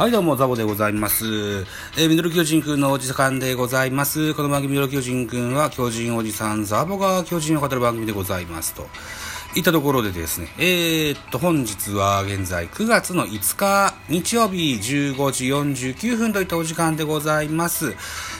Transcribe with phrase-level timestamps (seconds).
[0.00, 1.26] はい、どうも、ザボでございます。
[1.26, 4.32] えー、ミドル巨人くんのおじさんでございます。
[4.32, 8.72] この番組、ミドル巨人くんは、巨人おじさん、ザボが巨人を語る番組でございます。
[8.72, 8.88] と。
[9.56, 15.48] いったところでですね、えー、っと、本日は現在9月の5日、日曜日15時
[15.92, 17.94] 49分といったお時間でございます。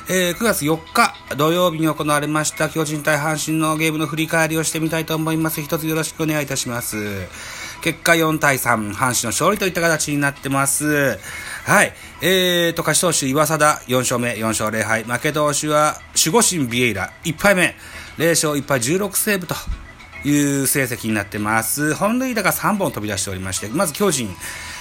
[0.08, 5.61] えー、9月4日土曜日に行われました巨人対阪神のゲームの振り返りをしてみたいと思います。
[5.61, 6.97] 一つよろしくお願いいたします。
[7.83, 11.19] 結果4対3、阪神の勝利といった形になってます。
[11.65, 11.93] はい。
[12.23, 15.05] えーと、勝ち投手、岩貞4勝目、4勝0敗。
[15.05, 17.75] 負け投手は、守護神ビエイラ1敗目、
[18.19, 19.55] 0勝1敗16セーブと
[20.25, 21.95] いう成績になってます。
[21.95, 24.34] 本塁打が3本飛び出しておりまして、まず巨人、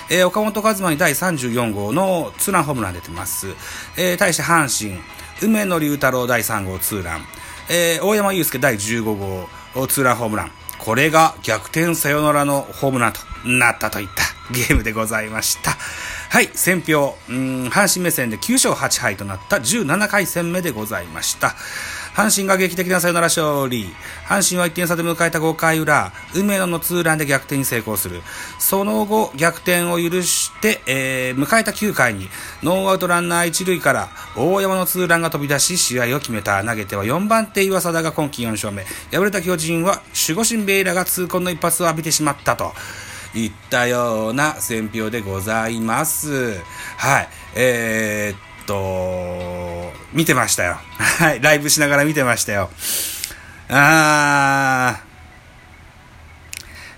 [0.10, 3.48] えー岡本和真に第34号のツーランホームラン出てます。
[3.96, 5.00] えー対して阪神、
[5.42, 7.26] 梅野龍太郎第3号ツーラン、
[7.70, 9.48] えー大山祐介第15号
[9.88, 10.52] ツーランホームラン。
[10.80, 15.72] これが逆転サヨナラのホームランとなったといったゲームでございました。
[16.30, 21.56] はい、選票、うん阪神目線で9勝8敗となった17回戦目でございました。
[22.20, 23.86] 阪神が劇的なサヨナラ勝利。
[24.28, 28.22] 阪神は1点差で迎えた5回裏、梅野のツーランで逆転に成功する。
[28.60, 32.28] その後、逆転を許して、えー迎えた9回に、
[32.62, 36.62] ノーアウトランナー1塁から、大山のツーランが飛び出し、試合を決めた。
[36.62, 38.84] 投げては4番手岩貞が今季4勝目。
[39.14, 42.74] 敗れた巨人は、守護神ベイラが痛恨の一発を浴びてしまったと。
[43.34, 46.56] いったような選評でございます。
[46.98, 47.30] はい。
[47.56, 49.59] えー、っと、
[50.14, 50.78] 見てましたよ。
[50.98, 51.42] はい。
[51.42, 52.70] ライブしながら見てましたよ。
[53.70, 55.00] あ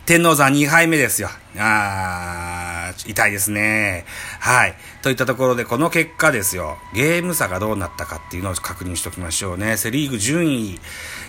[0.06, 1.30] ー、天王山2敗目ですよ。
[1.58, 4.06] あー、痛いですね。
[4.40, 4.76] はい。
[5.02, 6.78] といったところで、この結果ですよ。
[6.94, 9.76] ゲーム差がどうなったかっていうのを確認しておきましょうね。
[9.76, 10.80] セリーグ順位、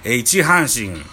[0.04, 1.04] え1位阪神、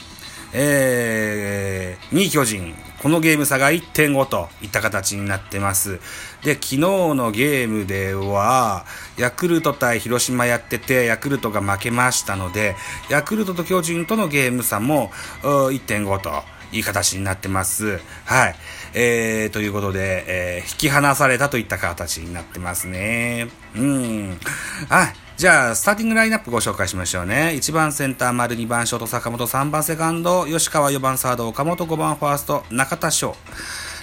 [0.53, 5.99] えー、2位巨人、このゲーム差が1.5といった形になってます。
[6.43, 8.85] で、昨日のゲームでは、
[9.17, 12.75] ヤクルト対広島やってて、ヤクルトが負けましたので、
[13.09, 15.11] ヤクルトと巨人とのゲーム差も
[15.43, 16.58] 1.5と。
[16.71, 17.99] いい形になってます。
[18.25, 18.55] はい。
[18.93, 23.47] えー、ということで、えー引き離されたといった形になってますね。
[23.75, 24.39] うん。
[24.87, 25.13] はい。
[25.37, 27.53] じゃあ、スターティングラインナップご紹介しましょうね。
[27.55, 33.35] 1番センター、丸2番ショート、坂本、3番セカンド、吉川4番サード、岡本5番ファースト、中田翔。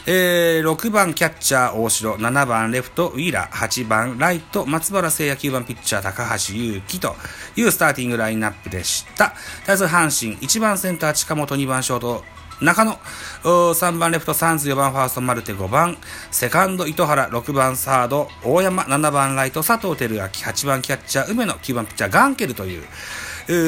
[0.08, 7.14] えー、6番キャッチャー大城、7番レフトウィーラー、8番ライト松原聖也、9番ピッチャー高橋優希と
[7.56, 9.34] いうスターティングラインナップでした。
[9.66, 12.24] 対する阪神、1番センター近本、2番ショート
[12.60, 12.98] 中野、
[13.42, 15.98] 3番レフトサンズ、4番ファーストマルテ、5番
[16.30, 22.54] セカンド糸原、6番サード大山、7番ライト佐藤輝明、8番キャッチャー梅野、9番ピッチャーガンケル。
[22.54, 22.82] という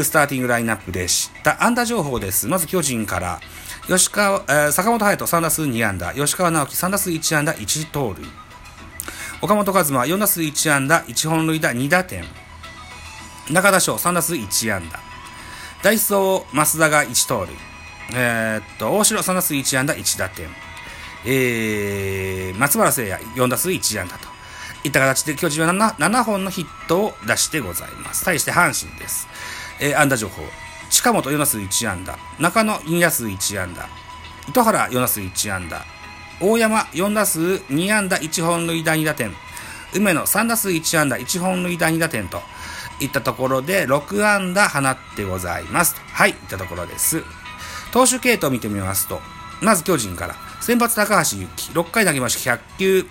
[0.05, 1.63] スターティングラインナップでした。
[1.63, 2.47] 安打情報です。
[2.47, 3.41] まず巨人から。
[3.87, 8.27] 吉川、えー坂本勇人3打数2安打、吉川直樹3打数1安打1盗塁、
[9.41, 12.25] 岡本和真4打数1安打1本塁打2打点、
[13.51, 15.01] 中田翔3打数1安打、
[15.83, 17.55] ダイソー増田が1盗塁、
[18.15, 20.49] えーっと、大城3打数1安打1打点、
[21.27, 24.29] えー、松原聖也4打数1安打と
[24.85, 28.25] いった形で巨人は 7, 7本のヒットを出してございます。
[28.25, 29.29] 対して阪神です。
[29.81, 30.43] えー安打情報。
[30.91, 33.89] 近本4打数1安打、中野2打数1安打、
[34.49, 35.85] 糸原4打数1安打、
[36.41, 39.35] 大山4打数2安打1本塁打2打点、
[39.95, 42.41] 梅野3打数1安打1本塁打2打点と
[43.01, 45.95] いったところで6安打放ってございます。
[46.13, 47.23] はい、いったところです。
[47.93, 49.21] 投手系統を見てみますと、
[49.61, 53.07] まず巨人から、先発高橋由紀、6回投げまして100球、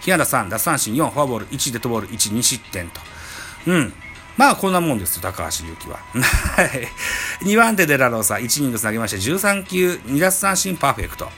[0.00, 3.00] 被安打3、奪三振4、フォアボール1、デッドボール1、2失点と。
[3.66, 3.92] うん。
[4.36, 5.96] まあ、こんなもんですよ、高橋由紀は。
[5.96, 6.88] はい。
[7.44, 11.28] 2番手でラローサ、1イニングス投げまして13球、2奪三振パーフェクト。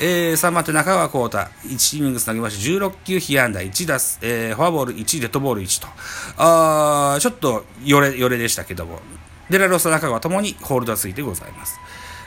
[0.00, 5.88] えー、3番手中川幸太、1イニングス投げまして16球、被安打1打す、えー、フォアボール1、デッドボール1と。
[6.36, 9.00] あちょっと、よれ、よれでしたけども。
[9.50, 11.78] デラロサ中川ともにホールドがついてございます。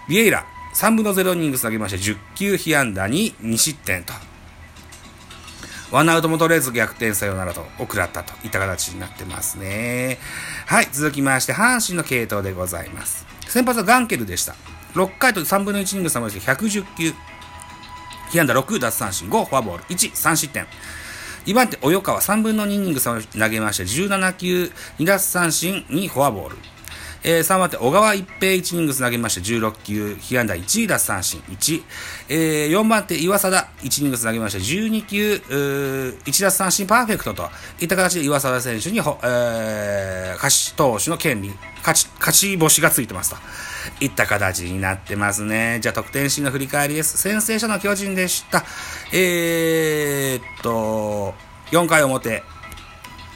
[0.10, 4.12] ビエイラ、3分の0イニングス投げまして10球、被安打に2失点と。
[5.92, 10.18] ワンアウトも取れず逆転サヨナラと送らったといった形になってますね。
[10.66, 13.28] はい、続きまして、阪神の系統でございます。
[13.48, 14.56] 先発はガンケルでした。
[14.96, 17.14] 6回と3分の1イニング差まで110球。
[18.32, 20.66] 被安打6、奪三振5、フォアボール1、3失点。
[21.46, 26.58] 2番手、及川3分の2イニング差を投げまして17球、2奪三振2、フォアボール。
[27.24, 31.84] えー、3番手、小川一平1イニングス投げまして16球、被安打1、奪三振1。
[32.30, 35.42] えー、4番手、岩貞1イニングス投げまして12球、
[36.26, 37.50] 1奪三振パーフェクトと
[37.82, 43.38] いった形で岩貞選手にほ、えー、勝ち投手の権利、勝ち、勝ち星がついてますと。
[44.02, 45.80] いった形になってますね。
[45.82, 47.18] じゃあ得点シーンの振り返りです。
[47.18, 48.64] 先制者の巨人でした。
[49.12, 51.34] えーっと、
[51.72, 52.44] 4回表、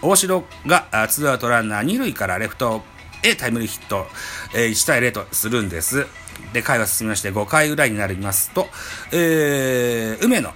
[0.01, 2.83] 大城がツーアウトランナー2塁からレフト
[3.23, 4.05] へタイムリーヒット、
[4.53, 6.05] えー、1対0とするんです。
[6.53, 8.67] で、回は進みまして5回裏になりますと、
[9.11, 10.51] えー、梅野、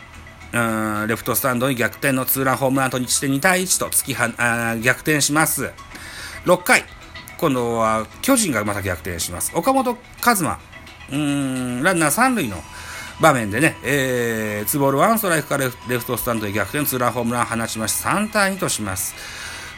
[1.07, 5.71] レフトスタンドに逆転のツーランホームランと日して2対1と突きはあ逆転します。
[6.45, 6.83] 6回、
[7.37, 9.51] 今度は巨人がまた逆転します。
[9.55, 10.57] 岡本和真、ラ
[11.13, 12.57] ンナー3塁の
[13.19, 19.15] 場面でね、えー、ツーボールワンストライクからレフトスタンドへ逆転ツーランホームラン放ちまして3対2とします。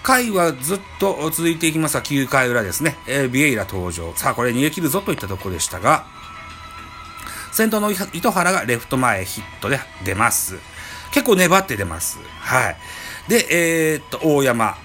[0.09, 4.11] 回はずっと続いていきますが、9回裏ですね、えー、ビエイラ登場。
[4.15, 6.07] さあ、これ逃げ切るぞといったところでしたが、
[7.51, 10.57] 先頭の糸原がレフト前ヒットで出ます。
[11.11, 12.17] 結構粘って出ます。
[12.39, 12.77] はい。
[13.27, 14.77] で、えー、っと、大山。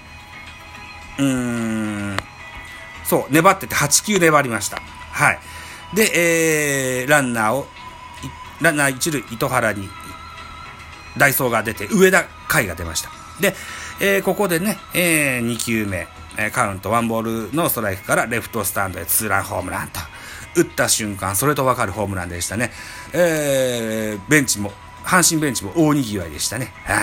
[1.17, 2.17] うーん、
[3.03, 4.79] そう、粘ってて8球粘りました。
[5.11, 5.39] はい。
[5.95, 7.65] で、えー、ランナーを、
[8.61, 9.89] ランナー一塁、糸原に、
[11.17, 13.24] ダイソーが出て、上田海が出ました。
[13.39, 13.55] で、
[13.99, 19.99] えー、ここでね、えー、2球目、え、カウントワンボールのストライクからレフトスタンドへツーランホームランと。
[20.55, 22.71] 打った瞬間、それと分かるホームランでしたね。
[23.13, 24.71] えー、ベンチも、
[25.03, 26.73] 阪神ベンチも大にぎわいでしたね。
[26.85, 26.95] は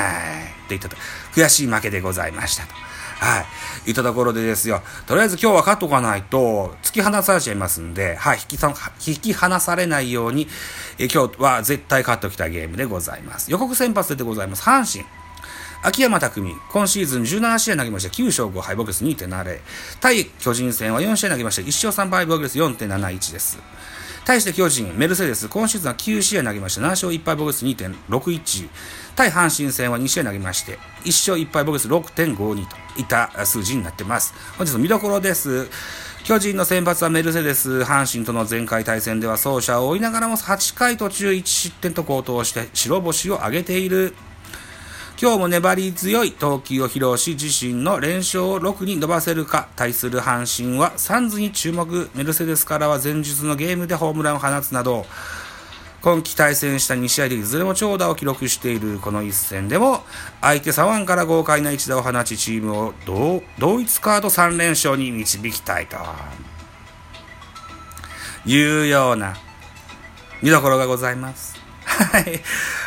[0.64, 0.68] い。
[0.68, 0.96] といったと、
[1.34, 2.74] 悔しい負けでございましたと。
[3.22, 3.44] は
[3.86, 3.90] い。
[3.90, 4.82] いったところでですよ。
[5.06, 8.38] とりあえず今日は勝っとかないと、突き放されちゃいますんで、はい。
[8.38, 8.74] 引きさ
[9.06, 10.48] 引き離されないように、
[10.98, 13.50] え今日は絶対勝っておきたいゲームでございます。
[13.50, 14.62] 予告先発でございます。
[14.62, 15.21] 阪神。
[15.84, 19.58] 秋山匠、今シーズン17試合投げました9勝5敗、ボクス2.70。
[20.00, 23.58] 対巨人戦は4試合投げました1勝3敗、ボクス4.71です。
[24.24, 28.68] 対して巨人、メルセデス、今シーズンは9試合投げました7勝1敗、ボクス2.61。
[29.16, 34.34] 対阪神戦は2試合投げまして、1勝1敗、ボクス6.52といった数字になってます。
[34.56, 35.68] 本日の見どころです。
[36.22, 44.14] 巨人の先発はメルセデス、阪神との前回対戦では走者を追いながらも8回途中1失点と好投して白星を挙げている
[45.22, 55.06] 今日も粘り強い投球を披露し、自身の連勝を6に伸ばせるか、対する阪神はサンズに注目、メルセデスからは前日のゲームでホームランを放つなど、
[56.00, 60.02] 今季対戦した2試合でいずれも長打を記録しているこの一戦でも、
[60.40, 62.94] 相手左腕から豪快な一打を放ち、チームを
[63.60, 65.98] 同一カード3連勝に導きたいと
[68.44, 69.36] いうような
[70.42, 71.54] 見どころがございます。
[71.84, 72.40] はい。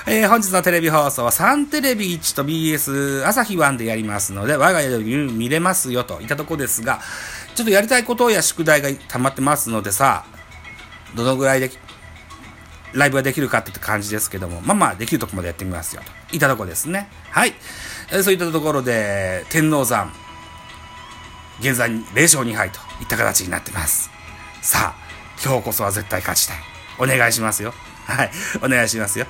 [0.07, 7.00] えー、本日のテレビ放送はサンテレビ1と BS 朝日1でやりますので、我が家で見れますよといったとこですが、
[7.56, 10.25] ちょっとやりたいことや宿題が溜まってますのでさ、
[11.16, 11.72] どのぐらいで
[12.94, 17.10] ライブができるかって感じですけども、まあまあできるとこまでやってみますよといったとこですね。
[17.31, 17.54] はい。
[18.12, 20.13] えー、そういったところで、天王山、
[21.62, 24.12] 現在0勝2敗といった形になってます。
[24.62, 24.96] さあ、
[25.44, 26.57] 今日こそは絶対勝ちたい。
[27.00, 27.74] お願いしますよ。
[28.06, 28.31] はい。
[28.63, 29.25] お願いしますよ。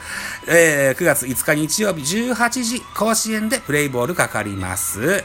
[0.48, 5.24] えー、9月5日日曜日18時、甲子園でプレイボールかかります。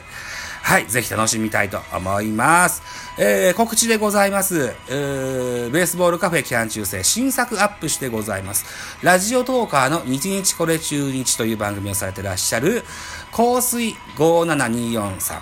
[0.63, 0.87] はい。
[0.87, 2.81] ぜひ楽しみたいと思います。
[3.17, 4.73] えー、告知でございます。
[4.87, 8.65] ー、ベースボールカフェ期間中世新作アップしてございます。
[9.03, 12.83] ラジオトーカーの日日これ中日という番組をされてらっしゃる、
[13.31, 15.41] 香水5724さん。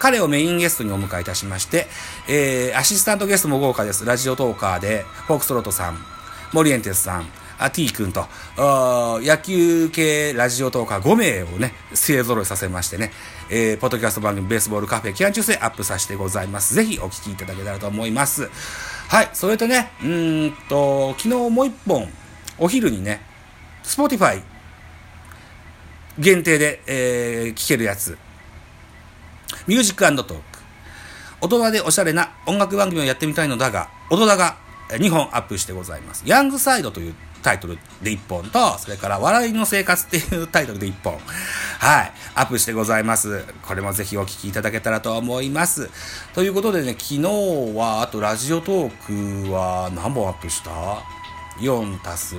[0.00, 1.86] 彼をメインゲストにお迎えいたしまして、
[2.28, 4.04] えー、アシスタントゲストも豪華です。
[4.04, 5.98] ラジオトーカーで、フォークスロットさん、
[6.52, 7.28] モリエンテスさん、
[7.70, 13.12] T 君と、野球系ラジオトーカー5名をね、勢揃いさせましてね、
[13.50, 16.74] えー、ポッドキャスト番組ベースボールカフェ期間中世アップさせてございます。
[16.74, 18.50] ぜひお聞きいただけたらと思います。
[19.08, 22.08] はい、それとね、うんと、昨日もう一本、
[22.58, 23.20] お昼にね、
[23.84, 24.42] Spotify
[26.18, 28.16] 限定で、えー、聴けるやつ、
[29.66, 30.54] ミュージックトーク。
[31.40, 34.56] 大人でおしゃれな音楽番組をやってみたいのだが、大人が
[34.88, 36.22] 2本アップしてございます。
[36.26, 41.12] ヤングサイドというタイトルで1本と、それから笑いの生活っていうタイトルで1本、
[41.78, 43.44] はい、アップしてございます。
[43.62, 45.90] これもぜひお聴きいただけたらと思います。
[46.32, 47.20] ということでね、昨日
[47.76, 50.70] は、あとラジオトークは何本アップした
[51.60, 52.36] ？4足す、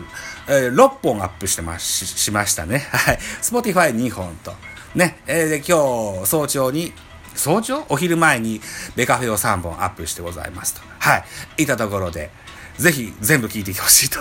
[0.48, 2.80] えー、6本アップしてまし、しましたね。
[2.92, 3.20] はい。
[3.44, 4.54] Spotify2 本と。
[4.96, 6.94] ね、えー、で、今日、早朝に、
[7.36, 7.86] 早朝？
[7.90, 8.60] お昼前に
[8.96, 10.82] ベカフェを3本アップしてございますと。
[11.00, 11.24] は
[11.58, 11.64] い。
[11.64, 12.32] いたところで、
[12.78, 14.20] ぜひ全部聞いてほしいと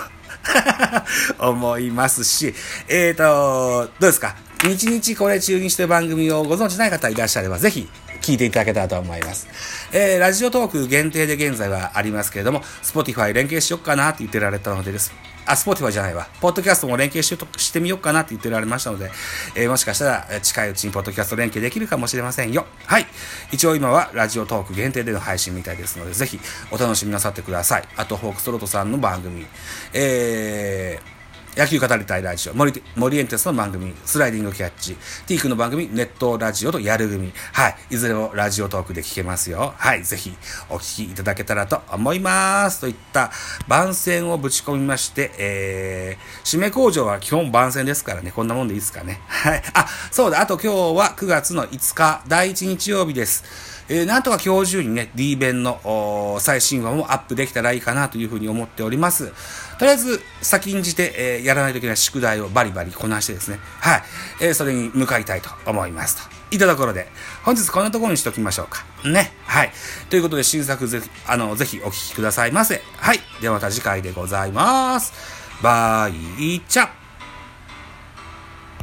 [1.49, 2.53] 思いますし、
[2.87, 4.35] えーと、どうですか？
[4.63, 7.87] 日々これ中にして番組をご存知ない方いらっしゃれば、ぜひ
[8.21, 9.47] 聞いていただけたらと思います。
[9.91, 15.11] えー、ラジオトーク限定で現在はありますけれども、Spotify 連携しよっかなって言ってられたのでです。
[15.45, 16.27] あ、スポーティファじゃないわ。
[16.41, 19.11] ポッドキャストも連携ししてみようかなって言ってられましたので、
[19.55, 22.65] えー、もしかしたら近いうちにポッドキャスト連携できるかもしれませんよ。
[22.85, 23.05] はい。
[23.51, 26.39] 一応今はラジオトーク限定での配信みたいですので、ぜひ
[26.71, 27.83] お楽しみなさってください。
[27.95, 29.45] あと、ホークストロートさんの番組、
[29.93, 31.14] えー、
[31.55, 34.95] 野球語りたいラジオ、森森エンテスの番組、スライディングキャッチ、
[35.25, 37.31] ティークの番組、ネットラジオとやる組。
[37.53, 37.75] はい。
[37.91, 39.73] いずれもラジオトークで聞けますよ。
[39.77, 40.03] はい。
[40.03, 40.35] ぜひ、
[40.69, 42.81] お聞きいただけたらと思います。
[42.81, 43.31] といった
[43.69, 49.21] 番宣をぶち込みまして、えー、締め工場は基本番宣ですからね、こんなもんでいいですかね。
[49.25, 49.63] はい。
[49.75, 50.41] あ、そうだ。
[50.41, 53.45] あと今日は9月の5日、第1日曜日です。
[53.87, 59.31] えー、なんとか今日中にね、D 弁の最新話もアップできたらいいかなというふうに思っております。
[59.77, 64.03] とりあえず、先んじて、えー、やらないといけない宿題をバリバリこなしてですね、はい、
[64.41, 66.35] えー、それに向かいたいと思いますと。
[66.51, 67.07] いたところで、
[67.43, 68.85] 本日こんなところにしときましょうか。
[69.07, 69.33] ね。
[69.45, 69.71] はい。
[70.09, 72.81] ということで、新作ぜひ、あの、ぜひお聴きくださいませ。
[72.97, 73.19] はい。
[73.41, 75.13] ではまた次回でございます。
[75.61, 77.04] バイチャ